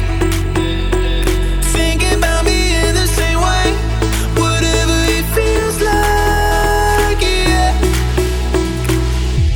thinking 1.76 2.16
about 2.18 2.44
me 2.46 2.58
in 2.86 2.94
the 2.94 3.06
same 3.18 3.40
way. 3.48 3.66
Whatever 4.42 4.96
it 5.18 5.26
feels 5.36 5.76
like, 5.82 7.20
yeah. 7.20 7.72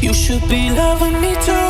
You 0.02 0.12
should 0.12 0.46
be 0.48 0.70
loving 0.70 1.18
me 1.22 1.34
too. 1.46 1.68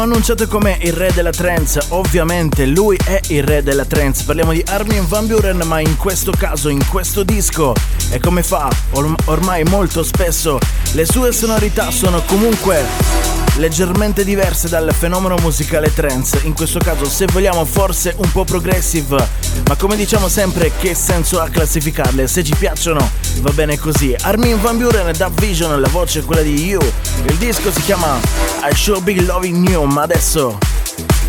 L'abbiamo 0.00 0.18
annunciato 0.18 0.48
come 0.50 0.78
il 0.80 0.94
re 0.94 1.12
della 1.12 1.30
trance, 1.30 1.78
ovviamente 1.88 2.64
lui 2.64 2.98
è 3.04 3.20
il 3.28 3.42
re 3.42 3.62
della 3.62 3.84
trance. 3.84 4.24
Parliamo 4.24 4.52
di 4.52 4.64
Armin 4.66 5.06
Van 5.06 5.26
Buren, 5.26 5.58
ma 5.66 5.78
in 5.80 5.98
questo 5.98 6.32
caso, 6.32 6.70
in 6.70 6.88
questo 6.88 7.22
disco, 7.22 7.74
e 8.08 8.18
come 8.18 8.42
fa 8.42 8.70
or- 8.92 9.14
ormai 9.26 9.62
molto 9.64 10.02
spesso, 10.02 10.58
le 10.92 11.04
sue 11.04 11.32
sonorità 11.32 11.90
sono 11.90 12.22
comunque 12.22 13.39
leggermente 13.60 14.24
diverse 14.24 14.68
dal 14.70 14.90
fenomeno 14.96 15.36
musicale 15.36 15.92
trance. 15.92 16.40
In 16.44 16.54
questo 16.54 16.78
caso, 16.78 17.04
se 17.04 17.26
vogliamo, 17.26 17.64
forse 17.66 18.14
un 18.16 18.32
po' 18.32 18.44
progressive, 18.44 19.28
ma 19.66 19.76
come 19.76 19.96
diciamo 19.96 20.28
sempre, 20.28 20.72
che 20.78 20.94
senso 20.94 21.40
ha 21.40 21.48
classificarle? 21.48 22.26
Se 22.26 22.42
ci 22.42 22.54
piacciono, 22.58 23.08
va 23.40 23.50
bene 23.50 23.78
così. 23.78 24.16
Armin 24.22 24.58
Van 24.62 24.78
Buren, 24.78 25.12
Dub 25.14 25.38
Vision, 25.38 25.78
la 25.78 25.88
voce 25.88 26.20
è 26.20 26.24
quella 26.24 26.40
di 26.40 26.64
You. 26.64 26.80
Il 27.26 27.36
disco 27.36 27.70
si 27.70 27.82
chiama 27.82 28.18
I 28.62 28.74
Should 28.74 29.02
Be 29.02 29.20
Loving 29.20 29.68
You, 29.68 29.84
ma 29.84 30.02
adesso 30.02 30.56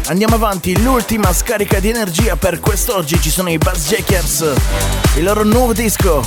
andiamo 0.08 0.36
avanti. 0.36 0.82
L'ultima 0.82 1.34
scarica 1.34 1.80
di 1.80 1.90
energia 1.90 2.38
per 2.38 2.62
quest'oggi 2.62 3.20
ci 3.22 3.30
sono 3.30 3.50
i 3.50 3.58
Buzz 3.58 3.90
Jackers. 3.90 4.54
Il 5.16 5.24
loro 5.24 5.44
nuovo 5.44 5.74
disco 5.74 6.26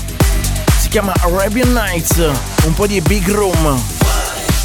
si 0.79 0.89
chiama 0.91 1.15
Arabian 1.23 1.73
Nights, 1.73 2.19
un 2.65 2.75
po' 2.75 2.87
di 2.87 3.01
Big 3.01 3.27
Room. 3.31 3.94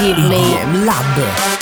EDM 0.00 0.84
Lab. 0.84 1.53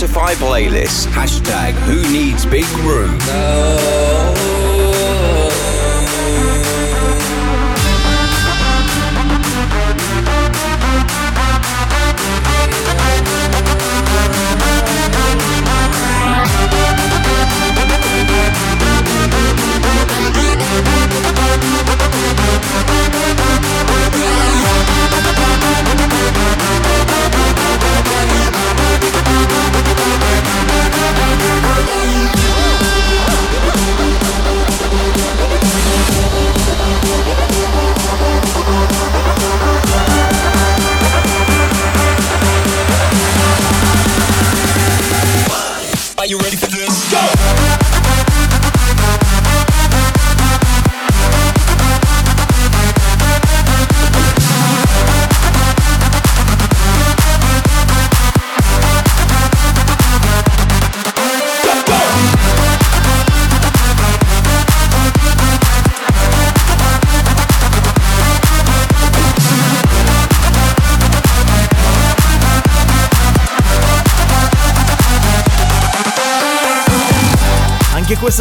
Spotify 0.00 0.34
playlist. 0.36 1.08
Hashtag 1.08 1.72
Who 1.84 2.10
Needs 2.10 2.46
Big 2.46 2.64
Room. 2.78 3.18
Are 3.28 4.39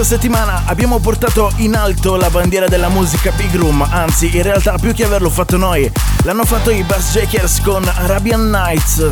settimana 0.10 0.64
abbiamo 0.66 0.98
portato 0.98 1.52
in 1.58 1.76
alto 1.76 2.16
la 2.16 2.32
bandiera 2.32 2.68
della 2.68 2.90
musica 2.90 3.30
Big 3.30 3.54
Room, 3.54 3.88
anzi 3.88 4.36
in 4.36 4.42
realtà 4.42 4.76
più 4.80 4.92
che 4.92 5.04
averlo 5.04 5.30
fatto 5.30 5.56
noi, 5.56 5.88
l'hanno 6.24 6.46
fatto 6.46 6.72
i 6.72 6.82
Bass 6.82 7.12
Jakers 7.12 7.62
con 7.62 7.88
Arabian 7.88 8.50
Nights. 8.50 9.08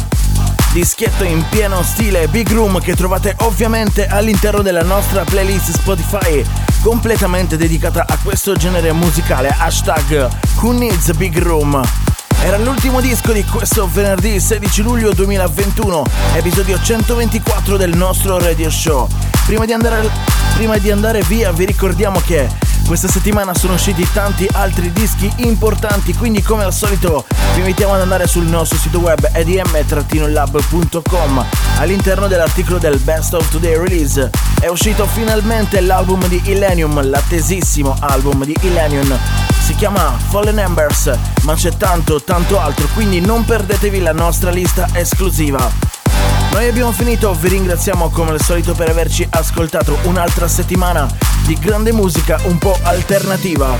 Dischetto 0.73 1.23
in 1.23 1.45
pieno 1.49 1.83
stile 1.83 2.27
Big 2.29 2.51
Room 2.51 2.81
che 2.81 2.95
trovate 2.95 3.35
ovviamente 3.41 4.07
all'interno 4.07 4.63
della 4.63 4.81
nostra 4.81 5.23
playlist 5.23 5.69
Spotify 5.69 6.43
completamente 6.81 7.57
dedicata 7.57 8.03
a 8.07 8.17
questo 8.23 8.55
genere 8.55 8.91
musicale, 8.91 9.55
hashtag 9.55 10.27
Who 10.61 10.71
Needs 10.71 11.11
Big 11.11 11.37
Room. 11.37 11.79
Era 12.41 12.57
l'ultimo 12.57 13.01
disco 13.01 13.33
di 13.33 13.43
questo 13.43 13.87
venerdì 13.87 14.39
16 14.39 14.81
luglio 14.81 15.13
2021, 15.13 16.05
episodio 16.33 16.81
124 16.81 17.77
del 17.77 17.95
nostro 17.95 18.39
radio 18.39 18.71
show. 18.71 19.07
Prima 19.45 19.65
di 19.65 19.73
andare, 19.73 20.26
prima 20.57 20.77
di 20.79 20.89
andare 20.89 21.21
via 21.21 21.51
vi 21.51 21.65
ricordiamo 21.65 22.19
che 22.19 22.49
questa 22.87 23.07
settimana 23.07 23.53
sono 23.53 23.75
usciti 23.75 24.07
tanti 24.11 24.49
altri 24.53 24.91
dischi 24.91 25.31
importanti, 25.37 26.15
quindi 26.15 26.41
come 26.41 26.63
al 26.63 26.73
solito 26.73 27.27
vi 27.53 27.59
invitiamo 27.59 27.93
ad 27.93 28.01
andare 28.01 28.25
sul 28.25 28.45
nostro 28.45 28.75
sito 28.79 28.97
web 28.97 29.29
edm-lab.com. 29.33 30.35
All'interno 31.77 32.25
dell'articolo 32.25 32.79
del 32.79 32.97
Best 32.97 33.35
of 33.35 33.47
Today 33.49 33.77
Release 33.77 34.31
è 34.59 34.65
uscito 34.67 35.05
finalmente 35.05 35.79
l'album 35.79 36.27
di 36.27 36.41
Illenium, 36.45 37.07
l'attesissimo 37.07 37.95
album 37.99 38.43
di 38.43 38.57
Illenium 38.61 39.15
si 39.59 39.75
chiama 39.75 40.17
Fallen 40.29 40.57
Embers, 40.57 41.15
ma 41.43 41.53
c'è 41.53 41.77
tanto, 41.77 42.23
tanto 42.23 42.59
altro, 42.59 42.87
quindi 42.95 43.19
non 43.19 43.45
perdetevi 43.45 43.99
la 43.99 44.13
nostra 44.13 44.49
lista 44.49 44.87
esclusiva. 44.93 45.96
Noi 46.51 46.67
abbiamo 46.67 46.91
finito, 46.91 47.33
vi 47.33 47.49
ringraziamo 47.49 48.09
come 48.09 48.31
al 48.31 48.41
solito 48.41 48.73
per 48.73 48.89
averci 48.89 49.27
ascoltato 49.29 49.97
un'altra 50.03 50.47
settimana 50.47 51.07
di 51.45 51.55
grande 51.59 51.91
musica 51.91 52.39
un 52.45 52.57
po' 52.57 52.77
alternativa. 52.83 53.75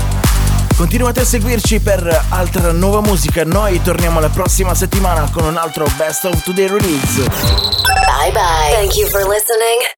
Continuate 0.76 1.20
a 1.20 1.24
seguirci 1.24 1.80
per 1.80 2.26
altra 2.28 2.70
nuova 2.70 3.00
musica, 3.00 3.44
noi 3.44 3.82
torniamo 3.82 4.20
la 4.20 4.28
prossima 4.28 4.74
settimana 4.74 5.28
con 5.32 5.44
un 5.44 5.56
altro 5.56 5.86
Best 5.96 6.24
of 6.24 6.40
Today 6.44 6.68
Release. 6.68 7.20
Bye 7.20 8.32
bye. 8.32 8.72
Thank 8.74 8.96
you 8.96 9.08
for 9.08 9.26
listening. 9.26 9.97